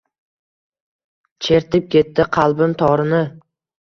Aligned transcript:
Chertib 1.47 1.85
ketdi 1.97 2.25
qalbim 2.39 2.73
torini 2.81 3.21